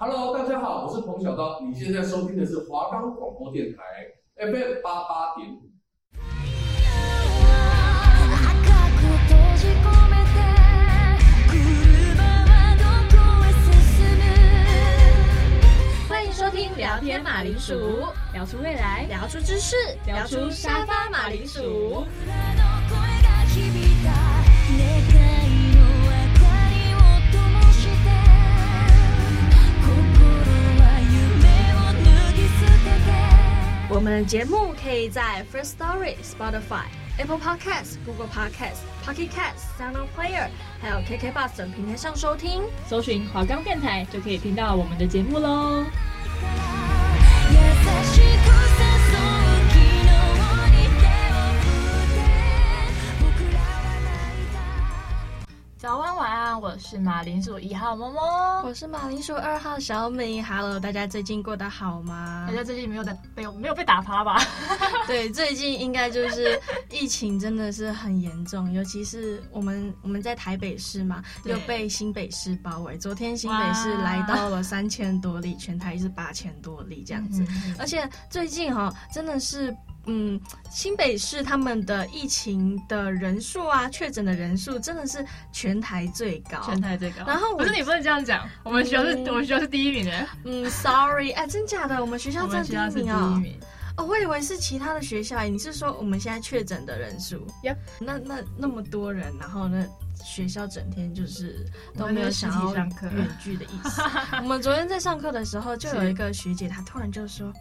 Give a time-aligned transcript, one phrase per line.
[0.00, 3.82] Hello，大家好，我是彭小刀，你现在收听的是华冈广播电台
[4.36, 5.62] FM 八八点五。
[16.08, 17.74] 欢迎收听聊天马铃薯，
[18.32, 19.74] 聊出未来，聊出知识，
[20.06, 22.06] 聊出沙发马铃薯。
[33.98, 36.84] 我们的节目可以在 First Story、Spotify、
[37.18, 42.62] Apple Podcasts、Google Podcasts、Pocket Casts、SoundPlayer，还有 KK Bus 等平台上收听。
[42.86, 45.84] 搜寻华冈电台就可以听到我们的节目喽。
[55.88, 58.20] 早安晚安，我是马铃薯一号摸摸，
[58.62, 60.42] 我是马铃薯二号小米。
[60.42, 62.44] Hello，大家最近过得好吗？
[62.46, 64.38] 大家最近没有在没有没有被打趴吧？
[65.08, 72.98] 对，最近应该就是疫情真的是很严重，尤其是我们我们在台北市嘛，又被新北市包围。
[72.98, 79.74] 昨天新北市来到了三千多例，全台是八千多例这样子，嗯、而且最近哈、哦、真的是。
[80.10, 87.26] 嗯，新北市他们的疫情的人数啊，确诊的人数真的是全台最高，全台最高。
[87.26, 90.26] 然后我，可是你不能这样讲，我们学校是，嗯、我们学校是第一名的。
[90.44, 93.42] 嗯，sorry，哎，真假的，我们学校真的第一名哦。
[93.98, 97.76] 哦，我以为是其他的学校，你是说我们现在确诊的人数？Yep.
[98.00, 99.84] 那那那么多人，然后呢，
[100.24, 104.00] 学校整天就是都没有想要远距的意思。
[104.40, 107.52] 我们昨天在上课的时候，就有一个学姐，她突然就说。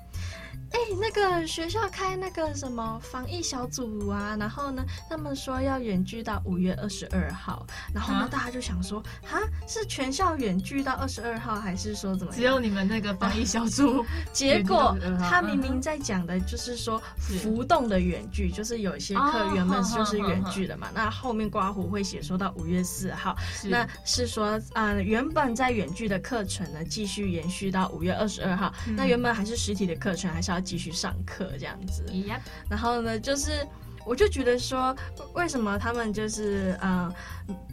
[0.71, 12.39] 哎、欸，那个学校开那个什么防疫小组啊，然后呢，他们说要远距到五月二十二号，然后呢，啊、大家就想说，哈，是全校远距到二十二号，还是说怎么样？
[12.41, 14.05] 只有你们那个防疫小组？
[14.33, 30.56] 结果他明明在讲的就是说浮动的远距，就是有些课原本就是远距的嘛，那后面刮胡会写说到五月四号，那是说，呃，原本在远距的课程呢，继续延续到五月二十二号，嗯，那原本还是实体的课程，还是要。
[30.57, 32.39] 要继续上课这样子，Yep.
[32.67, 33.65] 然后呢，就是
[34.03, 34.95] 我就觉得说，
[35.33, 37.15] 为什么他们就是嗯、呃，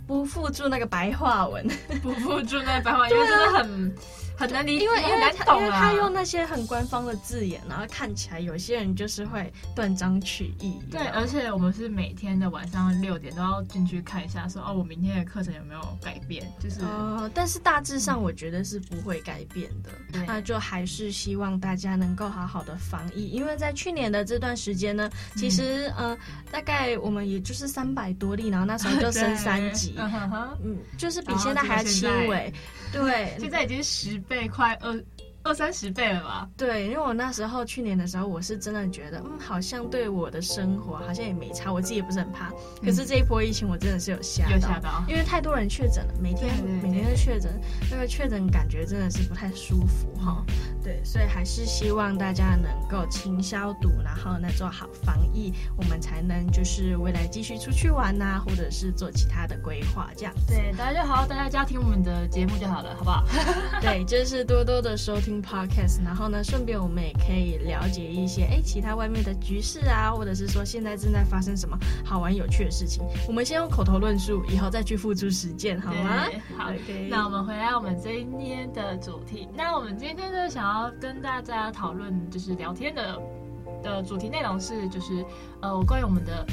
[0.07, 1.67] 不附注那个白话文，
[2.03, 3.95] 不附注那个白话文，因为真的很。
[4.37, 10.79] 很难理解，因为因为因为他用那些很官方的字眼，然后看起来有些人就是会断章取义。
[10.91, 16.51] 对，而且我们是每天的晚上六点都要进去看一下说，说哦，我明天的课程有没有改变？
[16.61, 19.91] 就是呃，但是大致上我觉得是不会改变的。
[20.15, 26.19] 嗯、那就还是希望大家能够好好的防疫，因为在去年的这段时间呢，其实、嗯、呃，
[26.51, 32.53] 大概我们也就是三百多例，然后那时候就升三级，嗯，就是比现在还要轻微。
[32.93, 35.05] 对， 现在已经十倍快二。
[35.47, 36.49] 二三十倍了吧？
[36.57, 42.51] 对，因为我那时候去年的时候，我是真的觉得，嗯，好像对我的生活好像也没差，我自己也不是很怕。
[42.83, 46.51] 可是这一波疫情，我真的是有吓到，有吓到，因为太多人确诊了，每天
[46.83, 50.43] 每天都确诊，那个确诊感觉真的是不太舒服哈。
[50.85, 60.33] 对，所以还是希望大家能够勤消毒，然后呢做好防疫，我们才能就是未来继续出去玩呐、啊，或者是做其他的规划这样。
[60.47, 63.25] 对，大家就好好待在家听我们的节目 就好了，好不好？
[63.81, 65.35] 对，就是多多的收听。
[65.45, 73.03] Podcast，然后呢，顺便我们也可以了解一些哎，其他外面的局势啊，或者是说现在正在发生什么好玩有趣的事情。
[73.29, 76.27] 我们先用口头论述，以后再去付诸实践，好吗？
[76.57, 76.71] 好.
[77.11, 79.49] 那我们回来我们今天的主题。
[79.55, 83.21] 那我们今天呢，想要跟大家讨论，就是聊天的
[83.83, 85.25] 的主题内容是，就是
[85.61, 86.47] 呃，关于我们的。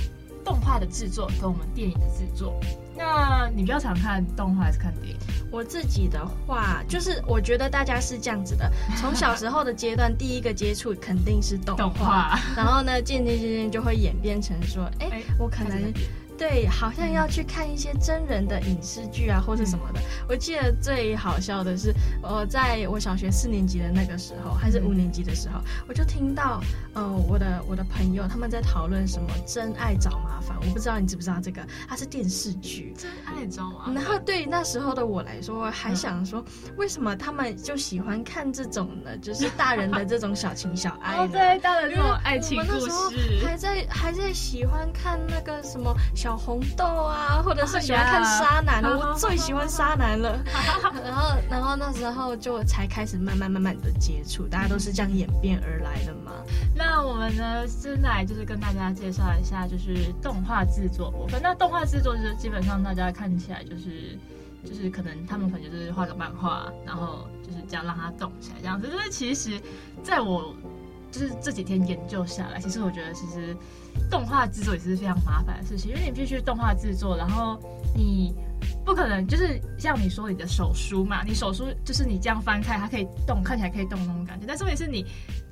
[0.44, 2.60] 动画的制作跟我们电影的制作，
[2.98, 5.16] 那你比较常看动画还是看电影？
[5.52, 8.68] 我自己的话，就是我觉得大家是这样子的，
[8.98, 15.94] 从小时候的阶段，第一个接触肯定是动画，动画然后呢，渐渐渐渐就会演变成说，哎、欸，我可能。
[16.42, 20.02] 对，好像要去看一些真人的影视剧啊，或者什么的。
[20.28, 26.60] 我记得最好笑的是，我在我小学四年级的那个时候，还是五年级的时候，我就听到，
[26.96, 30.58] 呃，我的我的朋友他们在讨论什么“真爱找麻烦”。
[30.66, 31.62] 我不知道你知不知道这个？
[31.88, 32.92] 它是电视剧。
[32.98, 33.94] 真爱找麻烦。
[33.94, 36.44] 然后对于那时候的我来说，我还想说，
[36.76, 39.16] 为什么他们就喜欢看这种呢？
[39.20, 41.34] 就是大人的这种小情小爱的。
[41.34, 43.46] 对，大人这种爱情故事。
[43.46, 46.31] 还在还在喜欢看那个什么小。
[46.32, 50.42] 小红豆啊，或者是喜欢看沙男， 我最喜欢沙男了。
[51.04, 56.32] 然后，然后那时候就才开始慢慢慢慢的接触，大家都是这样演变而来的嘛。
[56.74, 61.42] 那我们呢，现在就是跟大家介绍一下，就是动画制作部分。
[61.44, 64.18] 那动画制作就是基本上大家看起来就是
[64.64, 68.90] 就是可能他们可能就是画个漫画，然后就是这样让它动起来这样子。
[68.90, 69.60] 但是其实
[70.02, 70.56] 在我
[71.12, 73.54] 就是这几天研究下来，其实我觉得其实
[74.12, 77.58] 动画制作也是非常麻烦的事情，因为你必须动画制作，然后
[77.96, 78.32] 你。
[78.86, 84.46] 不可能，就是像你说你的手书嘛，你手书就是你这样翻开，它可以动，看起来可以动那种感觉。
[84.48, 85.06] 但是问题是你，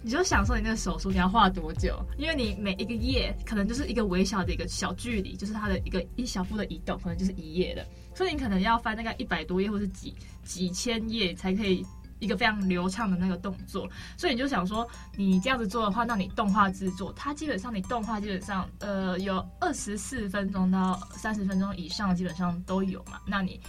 [0.04, 2.00] 你就想说你那个手书你要画多久？
[2.18, 7.86] 因为你每一个页可能就是一个微小的一个小距离，就是它的一个一小步的移动，可能就是一页的，
[8.16, 11.86] 所以你可能要翻大概一百多页或是几几千页才可以。
[12.20, 23.20] 一个非常流畅的那个动作，所以你就想说，你这样子做的话，那你动画制作，它基本上你动画基本上，呃，有二十四分钟到三十分钟以上，基本上都有嘛。
[23.26, 23.60] 那你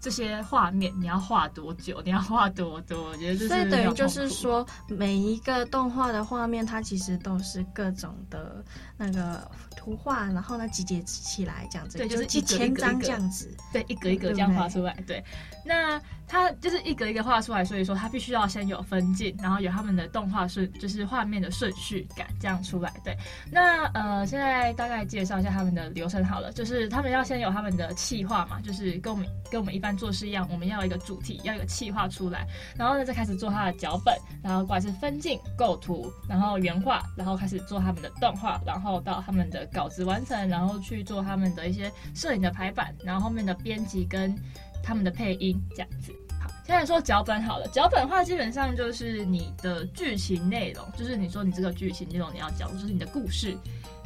[0.00, 2.00] 这些画面你要画多久？
[2.04, 3.10] 你要画多多？
[3.10, 3.48] 我觉得这是。
[3.48, 8.64] 所以等于就是说，每一个动画的画面，它其实都是各种的
[8.96, 9.50] 那个。
[9.80, 15.24] 图画，然后呢，集结起来这样子，对，就是几千张这样子，对，一格一格这样画出来，对。
[15.64, 23.16] 那它就是一格一个画出来，所以说它必须要先有分镜，然后有他们的动画顺，就是画面的顺序感这样出来，对。
[23.50, 32.46] 那呃，现在大概介绍一下他们的流程好了，就是他们要先有他们的企划嘛，就是跟我们跟我们一般做事一样，我们要有一个主题，要有一个企划出来，
[32.76, 39.68] 然后呢再开始做他的脚本，然后过来是分镜、构图，然后原画，然后开始做他们的动画，然后到他们的。
[39.72, 44.34] 稿子完成，然后去做他们的一些摄影的排版，然后后面的编辑跟
[44.82, 46.12] 他们的配音这样子。
[46.40, 53.56] 好，现在说脚本好了，脚本的话基本上就是你的剧情内容，就是你说你这个剧情内容你要讲，就是你的故事，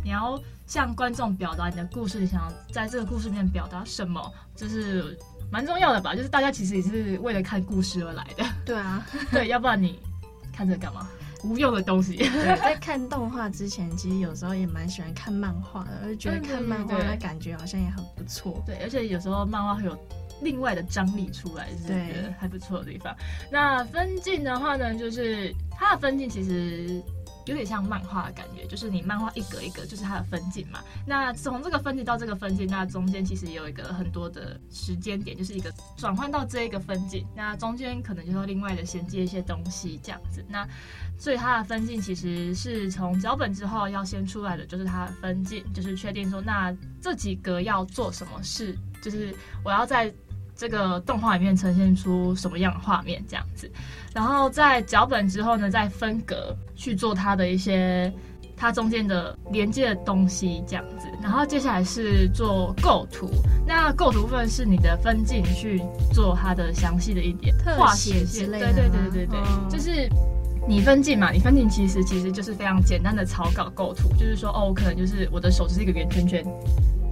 [0.02, 5.16] 你要向观众表达你的故事，你想要在这个故事里面表达什么，就是
[5.50, 6.14] 蛮重要的吧？
[6.14, 8.44] 就是大家其实也是为了看故事而来的。
[8.64, 10.00] 对啊， 对，要不然你
[10.52, 11.08] 看这个干嘛？
[11.44, 12.16] 无用的东西。
[12.16, 18.62] 对，在看动画之前，其实有时候也蛮喜欢看漫画的，我就觉得看漫画的感觉好像也很不错。
[18.66, 19.96] 对，而且有时候漫画会有
[20.42, 23.14] 另外的张力出来，是觉得还不错的地方。
[23.50, 27.02] 那分镜的话呢，就是它的分镜其实。
[27.46, 30.80] 有点像漫画的感觉，就是你漫画一格一格，就是它的分镜嘛。
[31.06, 40.44] 那从这个分镜到这个分镜，那中间其实有一个很多的时间点，就是一个转换到这一个分镜，那中间可能就会另外的衔接一些东西这样子。
[40.48, 40.66] 那
[41.18, 50.12] 所以它的分镜其实是从脚本之后要先出来的，就是它的分镜，就是确定说那这几格要做什么事，就是我要在。
[50.56, 53.22] 这个动画里面呈现出什么样的画面？
[53.28, 53.70] 这样子，
[54.14, 58.12] 然后在脚本之后呢，再分格去做它的一些
[58.56, 63.28] 它中间的连接的东西这样子，然后接下来是做构图，
[63.66, 70.08] 那构图部分是你的分镜去做它的详细的一点画写之类的，对对对对对，哦、就是
[70.68, 76.44] 你分镜嘛，你分镜其实其实就是非常简单的草稿构图，就是说哦，我可能就是我的手就是一个圆圈圈。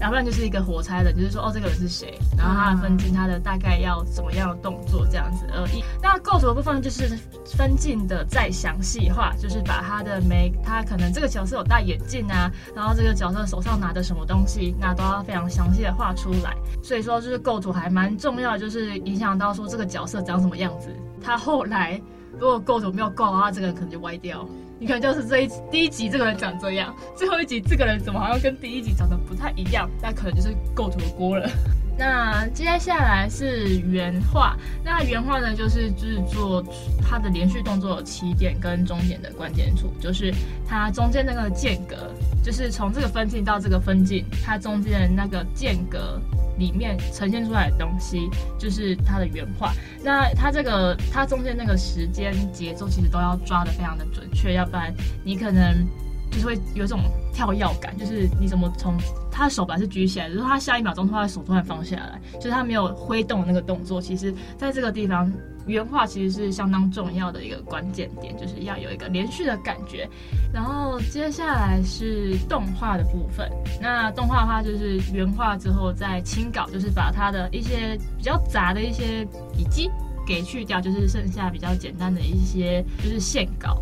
[0.03, 5.85] 要不然就是一个火柴人，就是说哦，这个人是谁，然后他的分镜，他的大概要怎么样的动作这样子而已。
[6.03, 7.17] 那构图的部分就是
[7.57, 16.57] 分镜的再详细化，就是把他的每他可能这个角色有戴眼镜啊，然后这个角色手上拿着什么东西，那都要非常详细的画出来。
[16.83, 20.89] 所以说就是构图还蛮重要，就是影响到说这个角色长什么样子。
[21.23, 22.03] 他后来
[22.33, 24.45] 如果构图没有够的话，这个人可能就歪掉。
[24.83, 29.89] 你可能就是这一第一集这个人长这样，最后一集这个人怎么好像跟第一集长得不太一样？
[30.03, 31.49] 那可能就是构图的锅了。
[31.97, 36.61] 那接下来是原画，那原画呢就是制作
[37.01, 40.35] 它的连续动作起点跟终点的关键处，就是
[40.67, 46.21] 它中间那个间隔，就是从这个分镜到这个分镜，它中间的那个间隔。
[46.63, 55.85] 里面呈现出来的东西就是它的原画，那它这个它中间那个时间节奏其实都要抓的非常的准确，要不然你可能
[56.31, 57.01] 就是会有种
[57.35, 58.97] 跳跃感，就是你怎么从
[59.29, 65.29] 他的手把是举起来的，就是他下一秒钟他的手突然放下来，就是他没有挥动那个动作，其实在这个地方。
[65.67, 70.09] 原画其实是相当重要的一个关键点，就是要有一个连续的感觉。
[70.53, 73.49] 然后接下来是动画的部分。
[73.81, 79.25] 那动画的话，就是原画之后再清稿，就是把它的一些比较杂的一些
[79.57, 79.89] 笔记
[80.27, 83.81] 给去掉，就是剩下比较简单的一些就是线稿。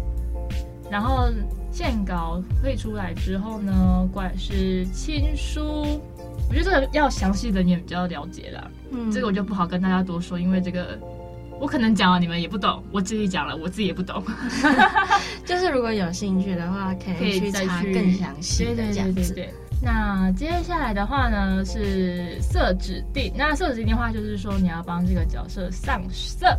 [0.90, 1.28] 然后
[1.70, 6.00] 线稿绘出来之后呢，不管是亲书，
[6.48, 8.70] 我觉得这个要详细的你也比较了解啦。
[8.90, 10.98] 嗯，这个我就不好跟大家多说，因为这个。
[11.60, 14.24] 我可能讲了，你们也不懂；我自己讲了，我自己也不懂。
[15.44, 19.12] 就是如果有兴趣的话，可以去查更详细的这样子。
[19.12, 19.54] 对对对对对。
[19.82, 23.32] 那接下来的话呢，是色指定。
[23.36, 26.58] 那色指定的话，就是说你要帮这个角色上色，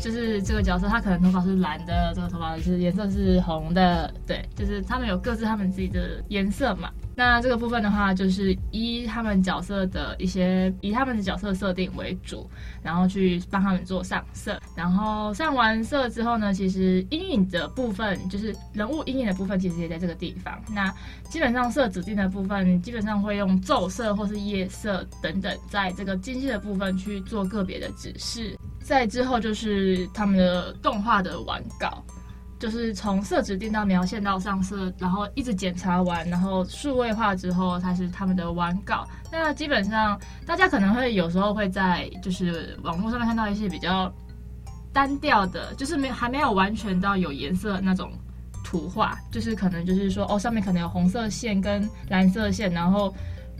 [0.00, 6.90] 就是这个角色他可能头发是蓝的，这个头发就是颜色是红的，对，就是他们有各自他们自己的颜色嘛。
[7.16, 12.50] 那这个部分的话，就是以他们角色的一些以他们的角色设定为主，
[12.82, 14.60] 然后去帮他们做上色。
[14.74, 20.60] 然后上完色之后呢，其实阴影的部分，就是人物阴影的部分，其实也在这个地方。
[20.72, 20.92] 那
[21.30, 28.58] 基本上色指定的部分，基本上会用昼色或是夜色等等，在这个精细的部分去做个别的指示。
[28.82, 32.04] 再之后就是他们的动画的完稿。
[32.58, 39.06] 就是从色指定到描线到上色，然后一直检查完，然后数位化之后，才是他们的完稿。
[39.30, 44.10] 那基本上大家可能会有时候会在就是网络上面看到一些比较
[44.92, 48.12] 单调的，就是没还没有完全到有颜色那种
[48.64, 53.14] 图画，就是可能就是说哦，上面可能有红色线跟蓝色线，然后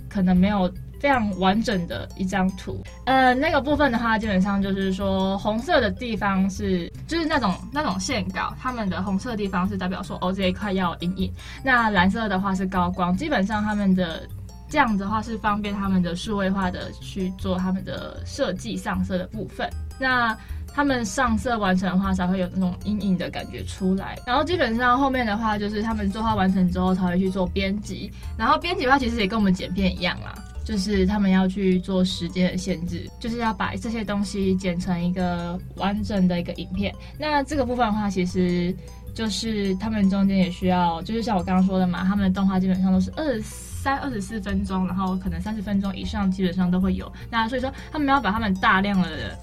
[0.08, 0.72] 可能没有。
[1.04, 11.30] 非常完整的一张图，呃，那个部分的话，基本上就是说，红色的地方是就是那种那种线稿，他们的红色地方是代表说，哦，这一块要阴影。
[11.62, 14.26] 那蓝色的话是高光，基本上他们的
[14.70, 19.68] 这样子的话是方便他们的数位化的去做他们的设计上色的部分。
[19.99, 20.34] 那
[20.73, 24.18] 他们上色完成的话，才会有那种阴影的感觉出来。
[24.26, 28.11] 然后基本上后面的话，就是他们作画完成之后才会去做编辑。
[28.38, 30.34] 然后编辑的话，其实也跟我们剪片一样啦。
[30.64, 36.94] 就是他们要去做时间的限制，就是要把这些东西剪成一个完整的一个影片。
[37.18, 38.75] 那这个部分的话，其实
[39.14, 47.12] 就是他们中间也需要，就是像我刚刚说的嘛，他们的动画基本上都是二三、二十四分钟，然后可能三十分钟以上，基本上都会有。
[47.30, 49.38] 那所以说，他们要把他们大量的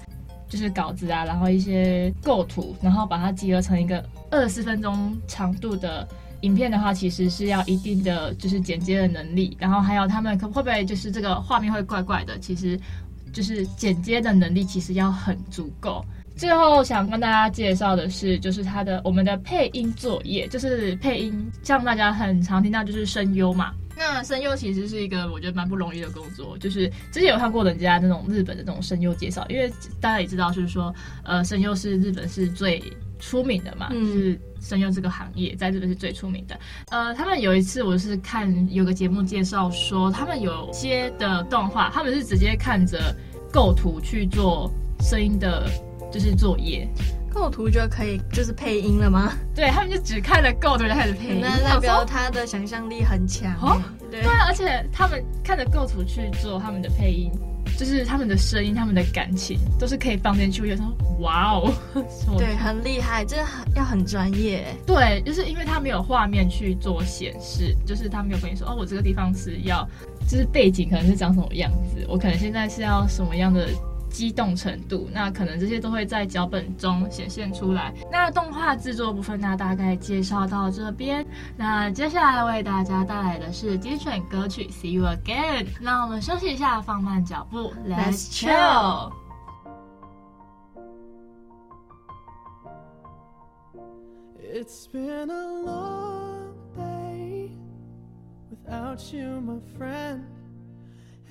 [0.48, 6.06] 就是稿子啊，然后一些构图，然后把它集合成一个二十四分钟长度的。
[6.42, 12.78] 影片的话，其实是要一定的就是剪接的能力，然后还有他们可会不会就是这个画面会怪怪的，其实
[13.32, 16.04] 就是剪接的能力其实要很足够。
[16.34, 23.72] 最后想跟大家介绍的是，就是他的我们的配音作业，就是配音，像大家很常听到就是声优嘛。
[23.94, 29.70] 那声优其实是一个我觉得蛮不容易的工作，就是之前有看过人家那种日本的这种声优介绍，因为
[30.00, 32.82] 大家也知道，就是说呃声优是日本是最
[33.22, 36.58] 出名的嘛，嗯、就是声优这个行业在日本是最出名的。
[36.90, 43.14] 呃，他们有一次我是看有个节目介绍说，他们有些的动画，他们是直接看着
[43.52, 44.68] 构图去做
[45.00, 45.70] 声音的，
[46.12, 46.88] 就是作业。
[47.32, 49.32] 构图就可以就是配音了吗？
[49.54, 53.80] 对，他们就只看了构图就开始配音，那代表他的想象力很强。
[54.10, 57.30] 对，而且他们看着构图去做他们的配音。
[57.76, 60.62] 就是他们的声音，他们的感情都是可以放进去。
[60.62, 61.72] 我觉得说，哇哦，
[62.38, 63.36] 对，很厉害，这
[63.74, 64.64] 要很专业。
[64.86, 69.88] 对，就是因为他没有画面去做显示，就是他没有跟你说，哦，我这个地方是要，
[70.28, 73.68] 就是背景可能是长什么样子，我可能现在是要什么样的。
[74.12, 77.92] 激动程度，那可能这些都会在脚本中显现出来。
[78.10, 81.26] 那动画制作部分，那大概介绍到这边。
[81.56, 85.64] 那接下来为大家带来的是精选歌曲《See You Again》。
[85.80, 89.12] 那我们休息一下，放慢脚步，Let's chill。
[94.54, 97.50] It's been a long day
[98.50, 100.24] without you, my friend.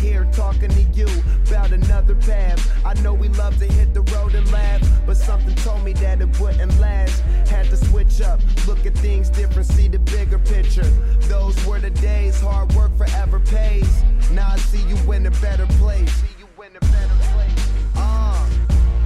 [0.00, 1.06] Here talking to you
[1.46, 2.58] about another path.
[2.84, 6.20] I know we love to hit the road and laugh, but something told me that
[6.20, 7.20] it wouldn't last.
[7.48, 10.88] Had to switch up, look at things different, see the bigger picture.
[11.28, 14.02] Those were the days, hard work forever pays.
[14.32, 16.12] Now I see you in a better place.
[16.12, 17.68] See you in a better place.
[17.94, 18.48] Uh,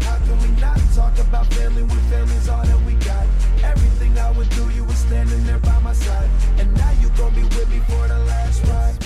[0.02, 3.26] how can we not talk about family when family's all that we got?
[3.64, 6.30] Everything I would do, you were standing there by my side.
[6.58, 9.03] And now you gon' be with me for the last ride.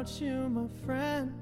[0.00, 1.32] Without you, my friend.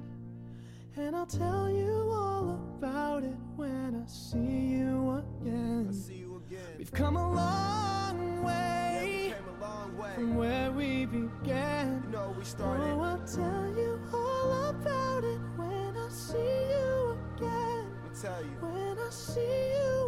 [0.97, 5.93] And I'll tell you all about it when I see you again.
[5.93, 6.75] See you again.
[6.77, 10.11] We've come a long way, yeah, a long way.
[10.13, 12.03] from where we began.
[12.05, 12.83] You know we started.
[12.83, 17.85] Oh, I'll tell you all about it when I see you again.
[18.21, 18.57] Tell you.
[18.59, 19.98] When I see you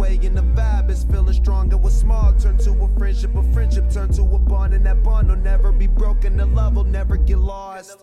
[0.00, 1.76] way, and the vibe is feeling stronger.
[1.76, 5.28] What's small turn to a friendship, a friendship turn to a bond, and that bond
[5.28, 6.38] will never be broken.
[6.38, 8.02] The love will never get lost.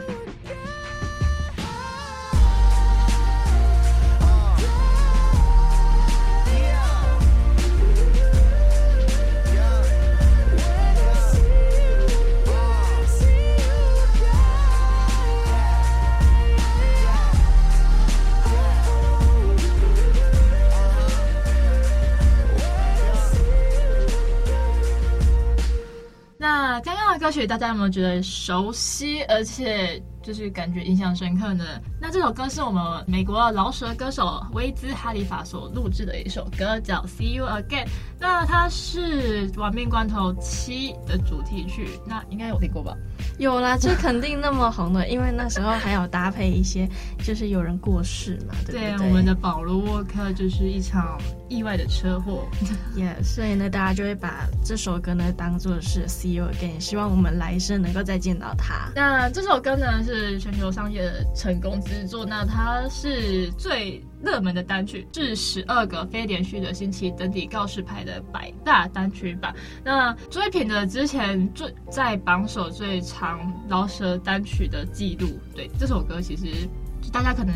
[27.31, 31.63] 曲大家有没有觉得熟悉，而且就是感觉印象深刻呢？
[31.99, 37.85] 那这首歌是我们美国的饶舌歌手威兹哈里法所录制的一首歌，叫《See You Again》。
[38.19, 42.95] 那它是《亡命关头七》的主题曲，那应该有听过吧？
[43.39, 46.87] 有啦，这肯定那么红的，因为那时候还有搭配一些，
[47.23, 48.97] 就是有人过世嘛，对不对？
[48.97, 51.17] 对，我们的保罗沃克就是一场
[51.49, 52.47] 意外的车祸，
[52.95, 58.91] 也、yeah, 所以呢，大家就会把这首歌呢当做是 See You Again，希望我们来生能够再见到他。
[58.95, 69.55] 那这首歌呢是是全球商业的成功之作，那它是最热门的单曲，是十二个非连续的星期登顶告示牌的百大单曲榜。
[69.83, 75.27] 那追平的之前最在榜首最长饶舌单曲的记录。
[75.55, 76.67] 对，这首歌其实。
[77.11, 77.55] 大家可能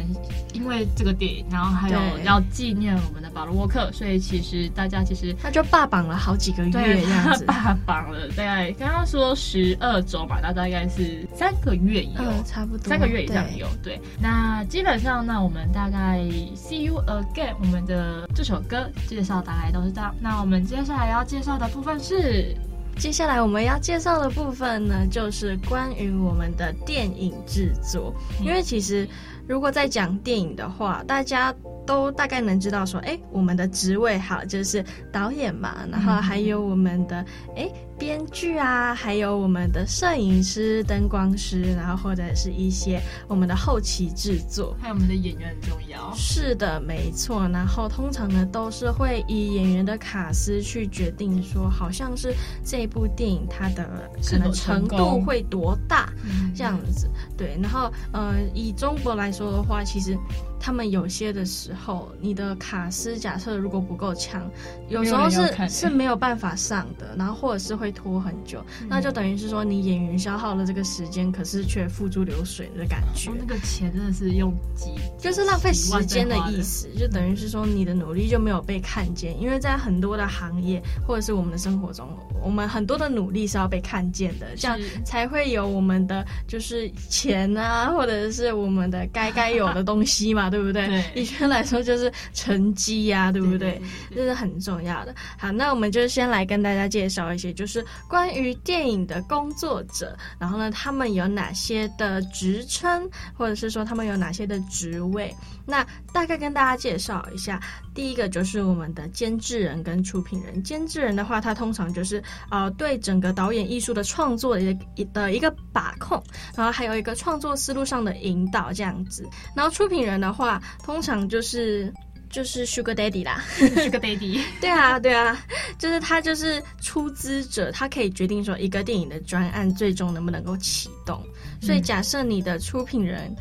[0.54, 13.68] 因为这个电影，然后还有要纪念我们的保罗沃克，所以其实大家其实他就霸榜了好几个月这样子， 霸榜了大概刚刚说十二周嘛，那大概是三个月有，嗯，差不多三个月以上有。
[13.84, 16.20] 对，那基本上那，我们大概
[16.56, 20.14] See You Again，我们的这首歌介绍大概都是这样。
[20.20, 22.56] 那我们接下来要介绍的部分是，
[22.98, 29.08] 接下来我们要介绍的部分呢，就是关于我们的电影制作，因为其实。
[29.48, 31.54] 如果在讲电影的话，大家
[31.86, 37.70] 都大概能知道说，哎，我们的职位好就是导演嘛，然后还有我们的哎。
[37.98, 46.14] 编剧啊，还有我们的摄影师、灯光师，然后或者是一些我们的后期制作，还有我们的演员很重要。
[46.14, 47.48] 是的，没错。
[47.48, 52.34] 然后通常呢，都是会以演员的卡司去决定说，好像是
[52.66, 56.12] 这部电影它的可能程度会多大，
[56.54, 57.10] 这样子。
[57.38, 60.18] 对，然后呃，以中国来说的话，其实。
[60.66, 64.50] 他们有些的时候，你的卡斯假设如果不够强，
[64.90, 73.30] 有时候是没是没有办法上的，然后或者是会拖很久，嗯、那就等于是说你演员消耗了这个时间，可是却付诸流水的感觉。
[73.30, 82.10] 哦、那个钱真的是用几就是浪费时间的意思，就等于是说你的努力就没有被看见，因为在很多的行业或者是我们的生活中，
[82.44, 90.50] 我们很多的努力是要被看见的，这样才会有我们的就是钱啊，或者是我们的该该有的东西嘛。
[90.56, 90.88] 对不对？
[90.88, 93.82] 对，以前来说就是成绩呀，对不对？
[94.16, 95.14] 这是很重要的。
[95.38, 105.36] 好，那我们就先来跟大家介绍一些，就是关于电影的工作者，然后呢，他们有哪些的职称，或者是说他们有哪些的职位。
[105.66, 107.60] 那大概跟大家介绍一下，
[107.94, 110.64] 第一个就是我们的监制人跟出品人。
[110.64, 116.24] 监制人的话，他通常就是呃对整个导演艺术的创作的一个的一个把控，
[116.56, 119.28] 然后还有一个创作思路上的引导这样子。
[119.54, 120.36] 然后出品人的话。
[120.46, 121.92] 话通常就是
[122.30, 125.44] 就是 Sugar Daddy 啦，Sugar Daddy，对啊对啊，
[125.80, 131.20] 就是他就是出资者，他可以决定说一个电影的专案最终能不能够启动。
[131.60, 133.36] 所以假设你的出品人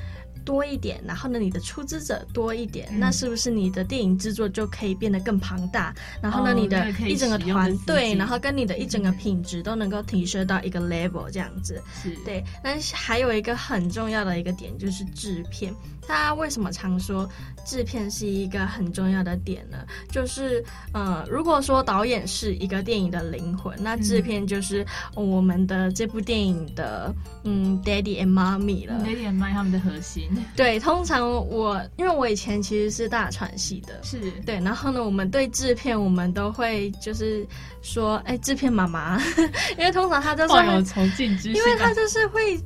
[0.45, 5.95] 多一点，然后呢，你的出资者多一点，嗯、那是不是你的电影制作就可以变得更庞大？
[6.21, 11.83] 然后呢，哦、你的一整个团队，然后跟你的一整个品质都能够提升到一个 level 这样子。
[12.03, 12.45] 是对。
[12.63, 15.75] 那还有一个很重要的一个点就是制片，
[16.07, 17.29] 大家为什么常说
[17.65, 19.79] 制片是一个很重要的点呢？
[20.11, 28.95] 就是呃，如果说导演是一个电影的灵魂，那制片就是我们的这部电影的嗯，Daddy and Mommy 了。
[29.05, 30.29] Daddy and Mommy 他们的核心。
[30.57, 37.47] 对，通常我因为我以前其实是大传系的，是对，然后呢，我们对制片我们都会就是
[37.83, 39.21] 说，哎，制片妈妈，
[39.79, 42.61] 因为通常他就是有崇敬之心，因为他就是会。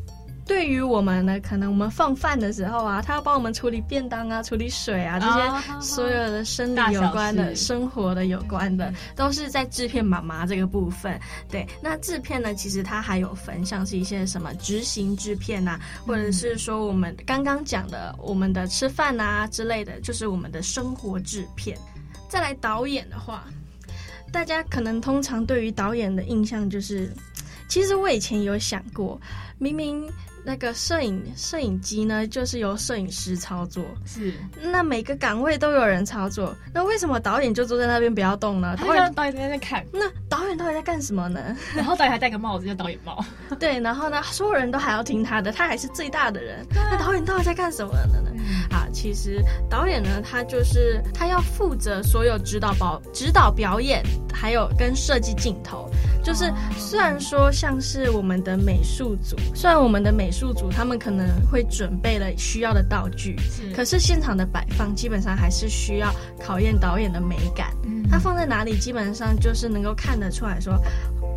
[0.48, 11.20] 对于我们呢，可能我们放饭的时候啊，他要帮我们处理便当啊，处理水啊，这些所有的生理有关的、生活的有关的，都是在制片妈妈这个部分。
[11.50, 21.76] 对，那制片呢，其实它还有分，像是一些什么执行制片呐、啊，或者是说我们刚刚讲的我们的吃饭啊之类的，就是我们的生活制片。
[22.26, 23.44] 再来导演的话，
[24.32, 27.12] 大家可能通常对于导演的印象就是，
[27.68, 29.20] 其实我以前有想过，
[29.58, 30.10] 明明。
[30.44, 33.84] 那个摄影摄影机呢，就是由摄影师操作。
[34.06, 38.76] 是，那每个岗位都有人操作，那为什么导演就坐在那边不要动呢？
[38.76, 39.84] 导演导演在那边看。
[39.92, 41.56] 那导演到底在干什么呢？
[41.74, 43.24] 然后导演还戴个帽子，叫导演帽。
[43.58, 46.64] 对，然后呢，所有人都还要听他的，他还是最大的人。
[46.74, 48.27] 那导演到底在干什么呢？
[48.88, 55.88] 啊，其实导演呢，他就是他要负责所有指导表指导表演，还有跟设计镜头。
[56.22, 67.72] 就是虽然说像是我们的美术组，虽然我们的美术组他们可能会准备了需要的道具，是，可是现场的摆放基本上还是需要考验导演的美感。
[67.84, 70.74] 嗯，他放在哪里，基本上就是能够看得出来说，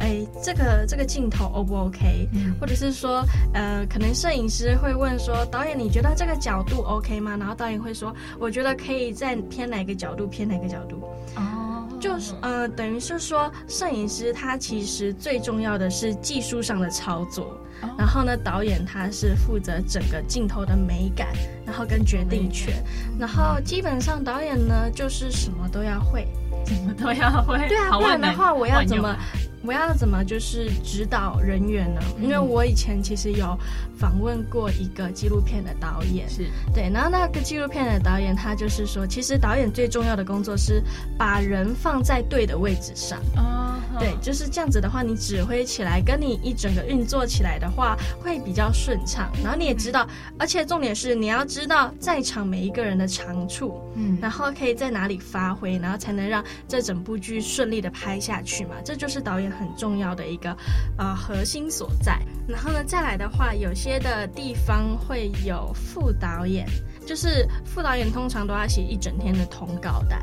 [0.01, 2.27] 哎，这个这个镜头 O 不 OK？
[2.33, 7.37] 嗯，或者是说，呃，可能摄影师会问说，导演你觉得这个角度 OK 吗？
[7.37, 11.03] 然后导演会说，我觉得可以再偏哪个角度，偏哪个角度。
[11.35, 11.67] 哦。
[11.99, 17.55] 就是呃，等于是说，摄影师他其实最重要的是技术上的操作，
[17.95, 21.27] 然后呢，导演他是负责整个镜头的美感，
[21.63, 22.73] 然后跟决定权，
[23.19, 26.27] 然后基本上导演呢就是什么都要会，
[26.65, 27.59] 什么都要会。
[27.67, 29.15] 对啊，不然的话我要怎么？
[29.63, 32.02] 我要怎么就是指导人员呢？
[32.19, 33.56] 因为我以前其实有
[33.95, 40.82] 访问过一个纪录片的导演，是对，然后那个纪录片的导演他就是说，其实导演最重要的工作是
[41.15, 43.19] 把人放在对的位置上。
[43.38, 49.32] 哦，对，就是这样子的话，你指挥起来，跟你一整个运作起来的话，会比较顺畅。
[49.43, 50.08] 然后你也知道，
[50.39, 58.71] 而且重点是你要知道在场每一个人的长处，嗯，然后可以在哪里发挥，然后才能让这整部剧顺利的拍下去嘛。
[58.84, 59.50] 这就是导演。
[59.51, 60.55] 很重要的一个
[60.97, 66.67] 呃核心所在，然后呢，再来的话，有些的地方会有副导演，
[67.05, 70.19] 就是副导演通常都要写一整天的通告单。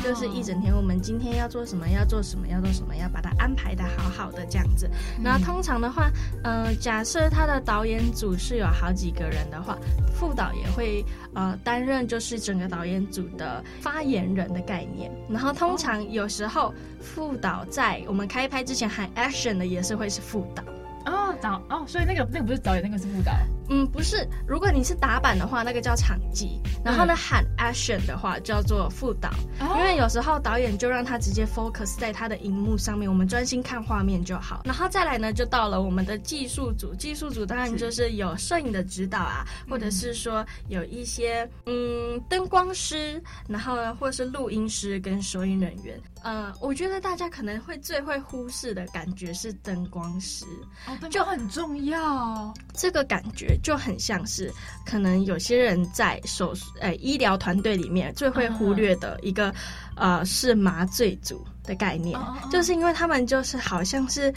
[0.00, 4.90] 就是一整天，我们今天要做什么，要做什么，要做什么，要把它安排的好好的这样子。
[5.22, 6.10] 那通常的话，
[6.42, 9.78] 呃，假设他的导演组是有好几个人的话，
[10.14, 15.10] 副导也会呃担任就是整个导演组的发言人的概念。
[15.28, 20.62] 然后通常有时候副导在我们开拍之前喊 action 的也是会是副导。
[21.06, 23.32] 哦，导哦，所以那个那个不是导演，那个是副导。
[23.68, 24.28] 嗯，不是。
[24.46, 26.60] 如果你是打板的话，那个叫场记。
[26.84, 29.30] 然后呢，嗯、喊 action 的话叫做副导。
[29.60, 34.62] 哦、因为有时候导演就让他直接 focus 在他的荧幕上面，我们专心看画面就好。
[34.64, 36.94] 然后再来呢，就到了我们的技术组。
[36.94, 45.98] 技术组当然就是有摄影的指导啊，或者是说有一些嗯灯光师，然后呢，或者是录音师跟收音人员。
[46.22, 50.44] 呃，我觉得大家可能会最会忽视的感觉是灯光师，
[50.86, 52.52] 哦，就很重要。
[52.74, 54.52] 这个感觉就很像是，
[54.86, 59.52] 可能有些人在手术，呃，医疗团队里面最会忽略的一个，
[59.96, 62.18] 呃，是麻醉组的概念，
[62.50, 64.32] 就是因为他们就是好像是。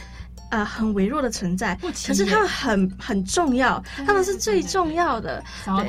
[0.51, 5.43] 呃，很微弱的存在，可是他们很很重要，他们是最重要的。
[5.65, 5.83] 对